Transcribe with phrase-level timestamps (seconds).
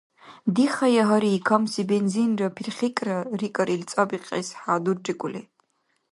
[0.55, 5.41] —Дихая гьари, камси бензинра пирхикӀра,— рикӀар ил цӀабикьес хӀядуррикӀули.